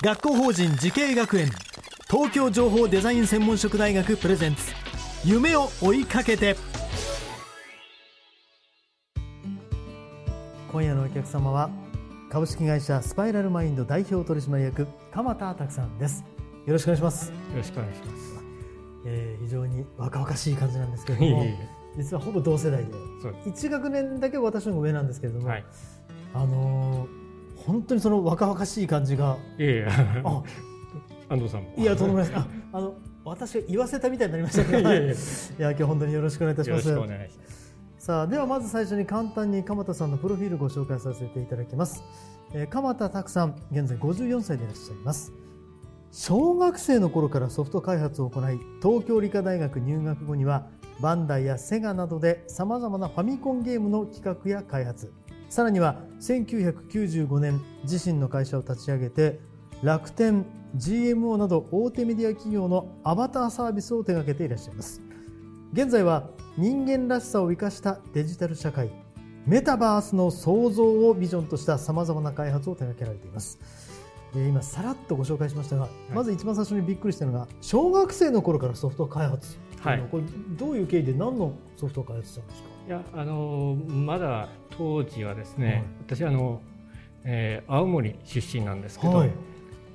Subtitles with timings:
[0.00, 1.50] 学校法人慈恵学園。
[2.08, 4.72] 東京情報デザイン専門職大学プレゼンツ。
[5.24, 6.54] 夢を追いかけて。
[10.70, 11.68] 今夜のお客様は
[12.30, 16.24] 株式会社スパイラルマインド代表取締役鎌田拓さんです。
[16.64, 17.30] よろしくお願いします。
[17.30, 18.44] よろしくお願いします。
[19.04, 21.44] えー非常に若々しい感じなんですけれども
[21.96, 22.92] 実はほぼ同世代で。
[22.92, 22.96] で
[23.50, 25.64] 1学年だけ私の方が上なんですけれども、はい。
[26.34, 27.17] あのー
[27.66, 29.36] 本当にその若々しい感じが。
[29.58, 29.88] いえいえ、
[30.24, 30.42] あ。
[31.28, 31.74] 安藤さんも。
[31.76, 32.38] いやとんでもないです。
[32.38, 34.78] ああの私が言わせたみたいになりましたけど。
[34.78, 34.82] い
[35.58, 36.88] や今日本当によろしくお願いいたします。
[36.88, 37.74] よろしくお願いします。
[37.98, 42.02] さあではまず最初に簡単に鎌田さんのプロフィールをご紹介させていただきます、
[42.54, 45.32] えー鎌田拓さん現在54歳でいらっしゃいます。
[46.10, 50.66] 小学生の頃からソフト開発を行い東京理科大学入学後には
[51.02, 55.12] バンダイやセガなどでさまざまなファミコンゲームの企画や開発
[55.48, 59.40] さらには1995年自身の会社を立ち上げて
[59.82, 60.44] 楽天
[60.76, 65.00] GMO など大手メディア企業のアバターサービスを手掛けていらっしゃいます。
[65.72, 68.90] 現在は人間らしさを生かしたデジタル社会
[69.46, 73.58] メタバースの創造をビジョンとしたさまざまな開発を手掛けられています。
[74.34, 80.02] で今さらっとご紹介しましたが、まず一番最初にびっくりしたのが小学生の頃からソフト開発はい。
[80.10, 80.24] これ
[80.58, 82.68] どういう経緯で何のソフトを開発したんですか？
[82.88, 85.84] いや、あのまだ当時はですね、はい。
[86.16, 86.62] 私あの、
[87.22, 89.30] えー青森出身なんですけど、はい。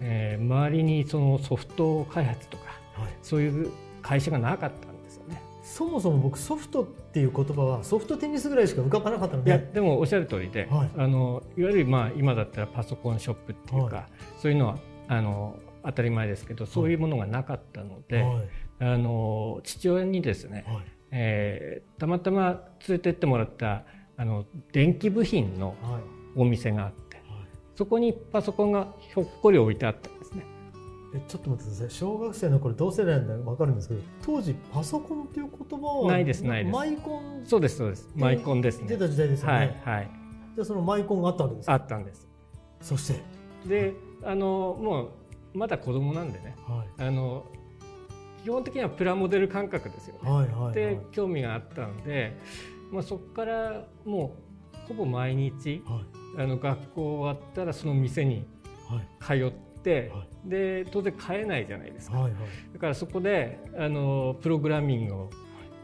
[0.00, 2.64] えー周りにそのソフト開発とか
[3.00, 3.12] はい。
[3.22, 3.70] そういう
[4.02, 5.42] 会社がなかったんですよね。
[5.62, 10.90] そもそも僕ソフトっていう言葉はソフトテニスぐらいしか浮かばなかったのいやででもおっしゃる通りで、はい。
[10.94, 14.06] あのいわゆるまあ今だったらパソコンショップっていうか、は
[14.38, 14.76] そういうのは
[15.08, 18.48] あの当たり前ですけどそういうものがなかったので、はい。
[18.80, 23.84] あの父親にですね、はいえーたまたま連れてってもらった
[24.16, 26.02] あの電気部品のはい。
[26.34, 27.26] お店があってはい。
[27.76, 30.44] そこにパソコンがひょっこり置いてあったんですね。
[31.14, 31.90] えちょっと待ってください。
[31.90, 36.74] 小学生の頃同世代なんで分かるんですけど当時パソコンっていう言葉はないですないです。
[36.74, 37.42] マイコン？
[37.44, 38.10] そうですそうです。
[38.16, 38.88] マイコンですね。
[38.88, 40.10] 出た時代ですよね、はいはい。
[40.54, 41.72] じゃあそのマイコンがあったわけですか？
[41.74, 42.26] あったんです。
[42.80, 43.20] そして、
[43.68, 43.94] で
[44.24, 45.10] あのも
[45.54, 46.56] うまだ子供なんでね。
[46.66, 47.44] はあの
[48.42, 50.30] 基本的にはプラモデル感覚ですよい、ね。
[50.30, 50.74] はいはいはい。
[50.74, 52.36] で興味があったので、
[52.90, 54.36] まあ、そこからも
[54.74, 56.42] うほぼ毎日はい。
[56.42, 58.46] あの学校終わったらその店に
[58.88, 59.40] はい。
[59.40, 62.40] 通って、はで当然買えないじゃないですか、はいはい。
[62.72, 65.30] だからそこであのプログラミングを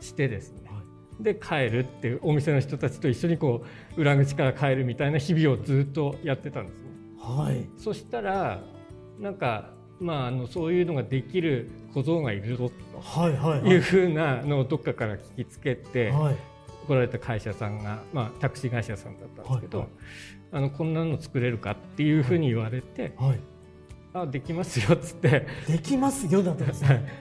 [0.00, 0.82] してですね、は
[1.20, 3.64] で帰るっていうお店の人たちと一緒にこ
[3.96, 6.84] う裏口から帰るみたいな日々をずっとやってたんですね。
[7.18, 7.68] はい。
[7.78, 8.62] そしたら
[9.18, 12.70] なんか、まあ、あのそういうのができる小僧がいるぞ
[13.00, 13.76] はいはいとい。
[13.76, 16.36] うふうなのをどっかから聞きつけて、はい。
[16.86, 19.88] 来られた会社さんが、まあ、タクシー会社さんだったんですけど、はい
[20.52, 23.40] あのこんなの作れるかっていうふうに言われて、はい。
[24.14, 26.98] あできますよっつって、できますよだったんですはい。
[27.02, 27.12] ね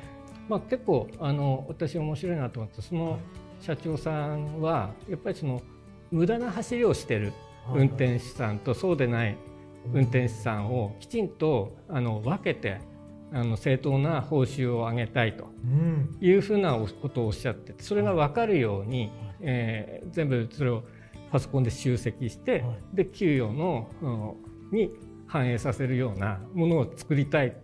[0.47, 3.19] まあ、結構あの私面白いなと思ってその
[3.61, 5.61] 社長さんはやっぱりその
[6.11, 7.33] 無駄な走りをしてる
[7.73, 9.37] 運転手さんとそうでない
[9.93, 12.79] 運転手さんをきちんとあの分けて
[13.33, 15.49] あの正当な報酬を上げたいと。
[15.63, 16.17] うん。
[16.21, 19.11] いうふうなことをおっしゃっててそれが分かるように、
[19.41, 20.83] えー全部それを
[21.31, 22.79] パソコンで集積して、はい。
[22.93, 24.09] で給与の、う
[24.41, 24.91] んに
[25.27, 27.57] 反映させるようなものを作りたいと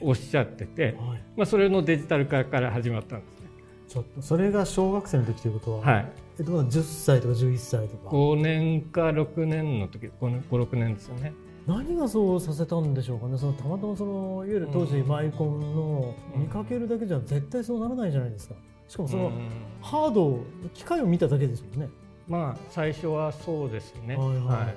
[0.00, 1.22] おっしゃってて、はい。
[1.36, 3.48] まあ、それのデジタル化から始まったんですね。
[3.88, 8.08] ちょっとそれが小学生の時ということは、はい、えっとまだ10歳とか11歳とか。
[8.08, 11.32] 5年か6年の時56年ですよね。
[11.66, 13.36] 何がそうさせたんでしょうかね。
[13.36, 18.54] そのたまたまそのいわゆる当時うんマイコンの見かけるだけじゃ絶対そうならないじゃないですか。
[18.88, 19.48] しかもそのうん。
[19.82, 20.40] ハード
[20.74, 21.88] 機械を見ただけですもんね。
[22.28, 24.16] まあ最初はそうですね。
[24.16, 24.74] はいはい。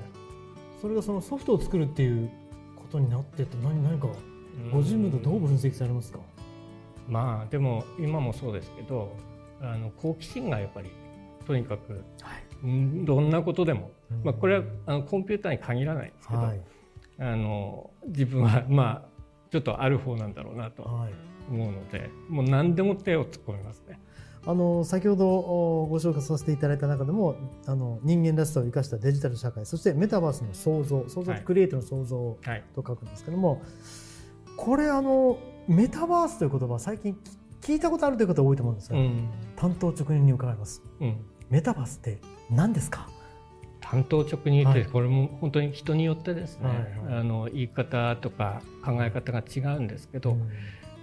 [0.81, 2.29] それがそのソフトを作るっていう
[2.75, 4.07] ことになってって何何か
[4.71, 6.19] ご自分でどう分析されますか？
[7.07, 9.15] まあでも今もそうですけど
[9.61, 10.89] あの好奇心がやっぱり
[11.45, 12.01] とにかく、
[12.63, 14.23] うんどんなことでも、うん。
[14.23, 16.59] まあ、これはあのコンピューターに限らないんですけど、はい
[17.19, 19.09] あの自分は まあ
[19.51, 21.13] ちょっとある方なんだろうなとはい。
[21.51, 23.99] 思うのでもう何でも手を突っ込みますね。
[24.45, 27.35] あの先ほどおご紹介させていただいた中でも
[27.65, 31.41] あの人間らしさを生かしたデジタル社会そしてメタバースの創造創造はい。
[31.43, 33.61] クリエイトの創造はい、と書くんですけども、
[34.55, 35.37] これあの
[35.67, 37.17] メタバースという言葉最近
[37.61, 39.27] 聞いたことあるという方多いと思うんですが、うん。
[39.55, 40.81] 担当直入に伺います。
[41.01, 41.17] うん、
[41.49, 42.19] メタバースって
[42.51, 43.07] 何ですか？
[43.89, 44.85] 担当直入ってはい。
[44.85, 46.69] これも本当に人によってですね、
[47.09, 50.49] あの言い方とか考え方が違うんですけど、うん。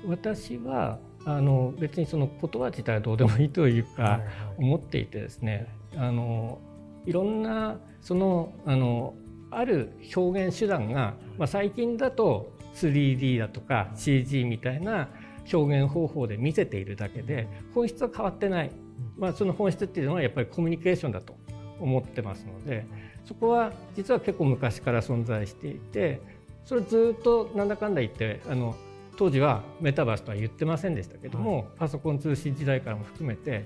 [0.06, 4.20] 私はあの別にその言葉自体はどうでもいいというか、
[4.56, 5.66] 思っていてですね
[5.96, 6.60] あの
[7.04, 9.14] いろんなそのあの
[9.50, 15.08] ある表現手段が、まあ、最近だと 3D だとか CG みたいな
[15.52, 18.70] 表現方法で見せているだけで本質は変わってない、
[19.16, 21.36] まあ、その本質っていうのはやっぱりコミュニケーションだと
[21.80, 22.86] 思ってますので
[23.24, 26.20] そこは実は結構昔から存在していて
[26.64, 28.74] それずっとなんだかんだ言ってあの
[29.16, 33.64] 当時はメタバースとは言ってませんでしたけども、パソコン通信時代からも含めて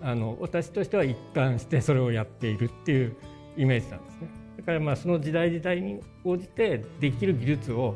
[0.00, 3.14] あの私としては一貫してそれをやっているっていう
[3.58, 4.28] イメージなんですね。
[4.56, 7.94] だからまあその時代時代に応じてできる技術を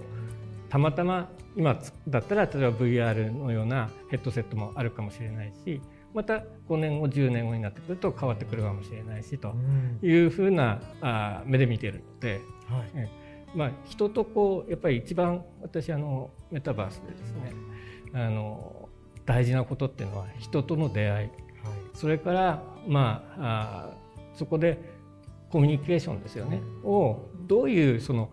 [0.69, 5.81] たまたま今だったら例えば VR のようなヘッドセットもあるかもしれないし
[6.15, 9.99] また5年後10年後になってくると変わってくるかもしれないしとうん。
[10.03, 13.11] いうふうなあ目で見ているので、はい。
[13.55, 17.53] まあ、人とこうやっぱり一番私あのメタバースでですね
[18.13, 18.89] あの
[19.27, 21.27] 大事なことっていうのは人との出会い。
[21.27, 21.29] はい。
[21.95, 23.97] それからまああ
[24.35, 24.79] そこで
[25.51, 26.61] コミュニケーションですよね。
[26.85, 28.31] をどういうその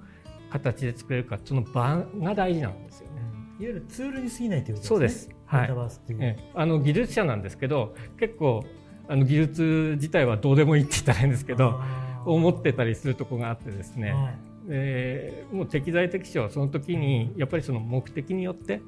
[0.50, 3.22] 形で作れるかその場が大事なんですよね。
[3.60, 4.88] いわゆるツールに過ぎないということですね。
[4.88, 5.28] そうです。
[5.28, 6.51] はいメタバースっていう、ええ。
[6.53, 8.63] あの技術者なんですけど結構
[9.07, 11.80] あの技術自体はどうでもいいって言ったら変ですけど
[12.25, 14.38] 思ってたりするところがあってですね、はい。
[14.69, 18.81] えーもう適材適所その時にやっぱりその目的によって、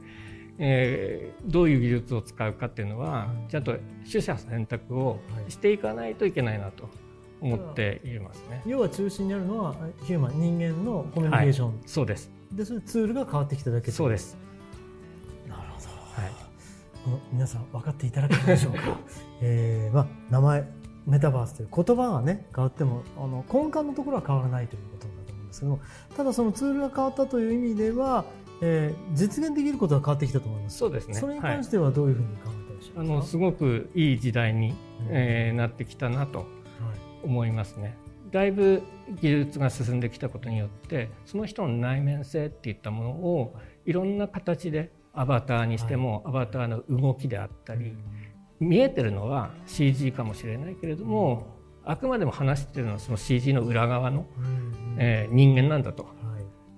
[0.60, 3.76] えーどういう技術を使うかっていうのはちゃんと
[4.10, 5.20] 取捨選択を
[5.50, 6.90] していかないといけないなと
[7.42, 8.62] 思っていますね。
[8.66, 9.76] 要は中心にあるのは
[10.06, 12.32] ヒューマン人間のコミュニケーション、そうです。
[12.54, 14.38] でそれツールが変わってきただけそうです、
[17.32, 18.80] 皆さん分かっていただけたでしょうか、
[19.42, 20.68] えーまあ、名前
[21.06, 25.80] メタバースという言葉がね変わってもあの根幹のところは変わらないということだと思うんですけども
[26.16, 28.26] ただそのツールが変わったという意味では、
[28.62, 30.78] えー実現できることは変わってきたと思います。
[30.78, 31.14] そうですね。
[31.16, 34.76] それに関してはどういうふうに考えてらっしゃいあますか、のすごくいい時代に、うん。
[35.10, 36.48] えーなってきたなとはい。
[37.26, 37.98] 思いますね。
[38.32, 38.82] だいぶ
[39.22, 43.56] 技術が進んできたことによってその人の内面性っていったものを
[43.86, 47.96] いろんな形でアバターにしても、アバターの動きであったり、
[48.60, 51.48] 見えてるのは CG かもしれないけれども、
[51.86, 56.04] あくまでも話してるのはその CG の裏側の、うんえー人間なんだと。
[56.04, 56.10] は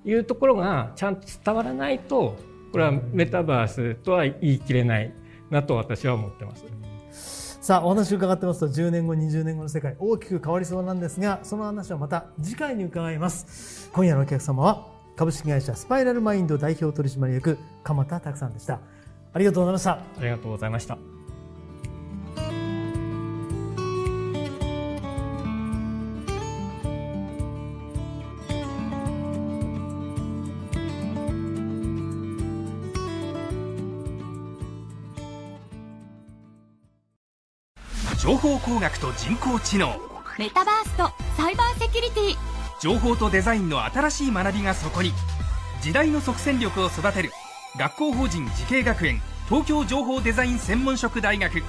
[0.05, 0.09] い。
[0.09, 2.37] いうところがちゃんと伝わらないと
[2.71, 5.13] これはメタバースとは言い切れない
[5.49, 6.65] なと私は思ってます。
[7.61, 13.89] さあお話を伺ってますと10年後20年後の世界大きく変わりそうなんですがその話はまた次回に伺います。
[13.91, 18.79] 今夜のお客様は株式会社スパイラルマインド代表取締役鎌田拓さんでした。
[19.33, 19.91] ありがとうございました。
[19.91, 20.97] ありがとうございました。
[38.19, 39.99] 情報工学と人工知能。
[40.37, 42.44] メタバースとサイバーセキュリティ
[42.85, 45.11] 情報とデザインの新しい学びがそこに。
[45.81, 47.31] 時代の即戦力を育てる。
[47.79, 49.21] 学校法人慈恵学園。
[49.49, 51.63] 東京情報デザイン専門職大学。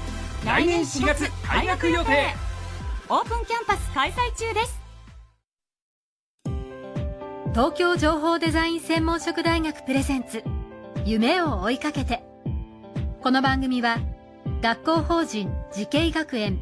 [0.44, 2.34] 来年4月開学予定。
[3.08, 4.82] オープンキャンパス開催中です。
[7.54, 10.44] 東京情報デザイン専門職大学プレゼンツ。
[11.06, 12.24] 夢を追いかけて。
[13.22, 14.00] この番組は
[14.60, 16.58] 学校法人慈恵学園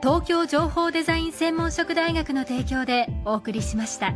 [0.00, 4.14] 東京情報デザイン専門職大学の提供でお送りしました。